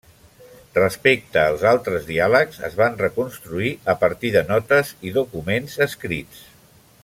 Respecte 0.77 1.41
als 1.41 1.65
altres 1.71 2.07
diàlegs, 2.07 2.57
es 2.69 2.79
van 2.79 2.97
reconstruir 3.03 3.75
a 3.95 3.95
partir 4.05 4.33
de 4.39 4.43
notes 4.49 4.93
i 5.11 5.15
documents 5.21 5.81
escrits. 5.89 6.43